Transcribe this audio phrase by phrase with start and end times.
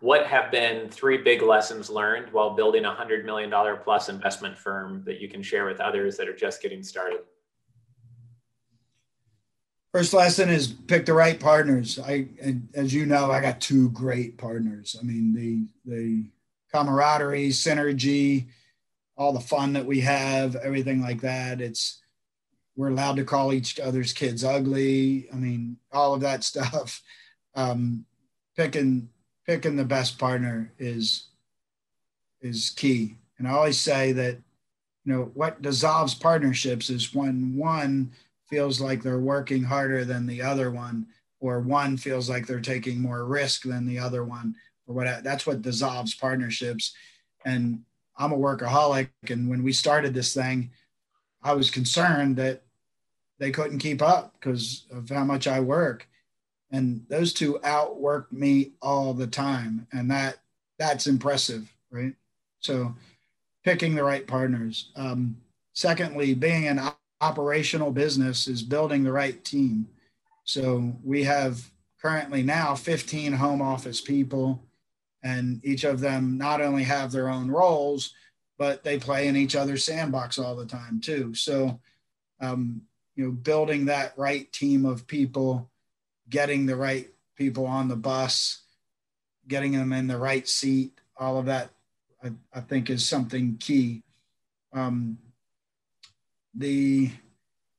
[0.00, 3.52] what have been three big lessons learned while building a $100 million
[3.82, 7.20] plus investment firm that you can share with others that are just getting started?
[9.92, 11.98] First lesson is pick the right partners.
[11.98, 12.28] I,
[12.74, 14.94] as you know, I got two great partners.
[15.00, 16.26] I mean, the the
[16.70, 18.48] camaraderie, synergy,
[19.16, 21.62] all the fun that we have, everything like that.
[21.62, 22.02] It's
[22.76, 25.28] we're allowed to call each other's kids ugly.
[25.32, 27.00] I mean, all of that stuff.
[27.54, 28.04] Um,
[28.54, 29.08] picking
[29.46, 31.28] picking the best partner is
[32.40, 33.16] is key.
[33.38, 34.34] And I always say that,
[35.04, 38.12] you know, what dissolves partnerships is when one
[38.48, 41.06] feels like they're working harder than the other one,
[41.40, 44.54] or one feels like they're taking more risk than the other one,
[44.86, 45.24] or what.
[45.24, 46.94] That's what dissolves partnerships.
[47.44, 47.82] And
[48.16, 50.70] I'm a workaholic, and when we started this thing,
[51.42, 52.62] I was concerned that
[53.38, 56.08] they couldn't keep up because of how much I work
[56.70, 60.38] and those two outwork me all the time and that
[60.78, 62.14] that's impressive right?
[62.60, 62.94] So
[63.64, 64.90] picking the right partners.
[64.96, 65.36] Um,
[65.72, 66.80] secondly being an
[67.20, 69.88] operational business is building the right team.
[70.44, 74.62] So we have currently now 15 home office people
[75.22, 78.12] and each of them not only have their own roles
[78.58, 81.34] but they play in each other's sandbox all the time too.
[81.34, 81.80] So
[82.40, 82.82] um,
[83.14, 85.70] you know building that right team of people
[86.28, 88.62] getting the right people on the bus,
[89.48, 91.70] getting them in the right seat, all of that,
[92.22, 94.02] I, I think is something key.
[94.72, 95.18] Um,
[96.54, 97.10] the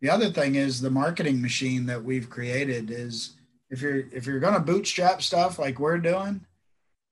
[0.00, 3.34] the other thing is the marketing machine that we've created is
[3.68, 6.40] if you're if you're going to bootstrap stuff like we're doing,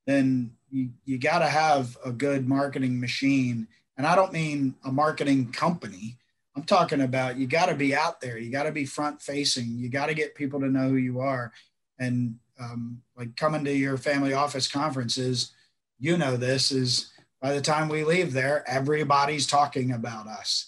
[0.06, 3.68] then you, you got to have a good marketing machine.
[3.96, 6.16] And I don't mean a marketing company.
[6.58, 8.36] I'm talking about you got to be out there.
[8.36, 9.78] You got to be front facing.
[9.78, 11.52] You got to get people to know who you are.
[12.00, 15.52] And um, like coming to your family office conferences,
[16.00, 20.66] you know, this is by the time we leave there, everybody's talking about us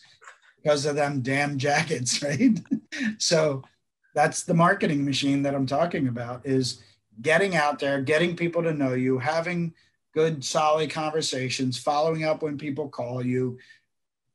[0.63, 2.61] because of them damn jackets, right?
[3.19, 3.65] so
[4.15, 6.85] that's the marketing machine that I'm talking about is
[7.21, 9.75] getting out there, getting people to know you, having
[10.15, 13.59] good, solid conversations, following up when people call you,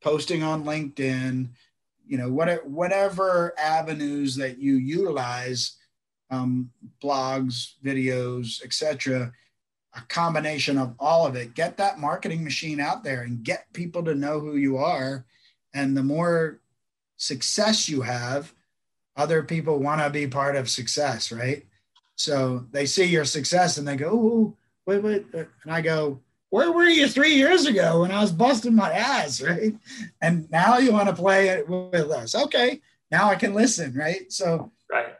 [0.05, 1.49] posting on LinkedIn,
[2.07, 5.77] you know, whatever, avenues that you utilize,
[6.29, 6.69] um,
[7.03, 9.33] blogs, videos, etc.
[9.95, 11.55] A combination of all of it.
[11.55, 15.25] Get that marketing machine out there and get people to know who you are.
[15.73, 16.59] And the more
[17.17, 18.53] success you have,
[19.17, 21.65] other people want to be part of success, right?
[22.15, 26.19] So they see your success and they go, "Oh, wait, wait," and I go,
[26.55, 29.75] where were you three years ago when I was busting my ass, right?
[30.21, 32.33] And now you want to play it with us.
[32.33, 32.79] Okay,
[33.11, 34.31] now I can listen, right?
[34.31, 35.15] So right.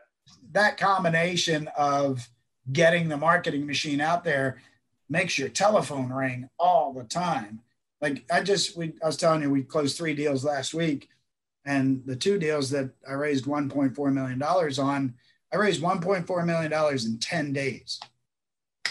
[0.53, 2.25] that combination of
[2.71, 4.61] getting the marketing machine out there
[5.09, 7.59] makes your telephone ring all the time.
[7.99, 11.09] Like I just we I was telling you we closed three deals last week
[11.65, 15.15] and the two deals that I raised 1.4 million dollars on,
[15.51, 17.99] I raised 1.4 million dollars in 10 days.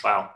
[0.05, 0.35] Wow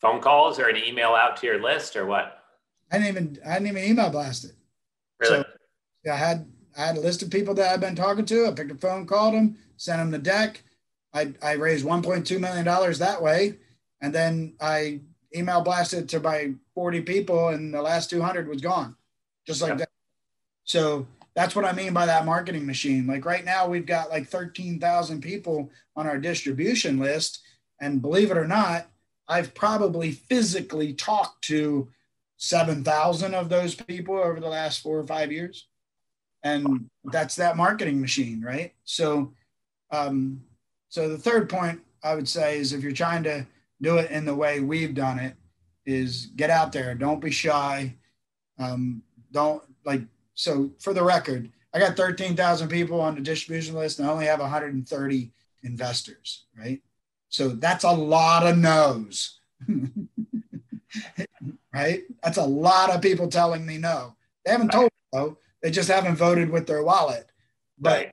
[0.00, 2.42] phone calls or an email out to your list or what?
[2.90, 4.52] I didn't even I didn't even email blast it.
[5.20, 5.42] Really?
[5.42, 5.44] So
[6.04, 8.46] yeah, I had I had a list of people that I've been talking to.
[8.46, 10.62] I picked a phone, called them, sent them the deck.
[11.12, 13.58] I, I raised 1.2 million dollars that way,
[14.00, 15.00] and then I
[15.34, 18.94] email blasted to my 40 people, and the last 200 was gone,
[19.46, 19.90] just like that.
[20.64, 23.06] So that's what I mean by that marketing machine.
[23.06, 27.40] Like right now, we've got like 13,000 people on our distribution list,
[27.80, 28.88] and believe it or not,
[29.28, 31.88] I've probably physically talked to
[32.38, 35.66] 7,000 of those people over the last four or five years.
[36.42, 38.72] And that's that marketing machine, right?
[38.84, 39.32] So,
[39.90, 40.42] um,
[40.88, 43.46] so the third point I would say is if you're trying to
[43.82, 45.34] do it in the way we've done it,
[45.84, 46.94] is get out there.
[46.94, 47.94] Don't be shy.
[48.58, 49.02] Um,
[49.32, 50.02] don't like,
[50.34, 54.26] so for the record, I got 13,000 people on the distribution list and I only
[54.26, 55.32] have 130
[55.62, 56.80] investors, right?
[57.28, 59.38] So that's a lot of no's.
[61.74, 62.02] right?
[62.22, 64.16] That's a lot of people telling me no.
[64.44, 65.38] They haven't told me no.
[65.62, 67.30] They just haven't voted with their wallet.
[67.78, 68.12] But right.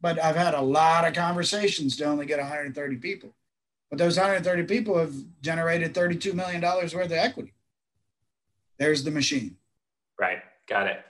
[0.00, 3.34] but I've had a lot of conversations to only get 130 people.
[3.90, 7.54] But those 130 people have generated $32 million worth of equity.
[8.78, 9.56] There's the machine.
[10.18, 10.40] Right.
[10.68, 11.00] Got it.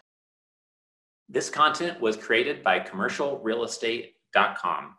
[1.29, 4.95] This content was created by commercialrealestate.com.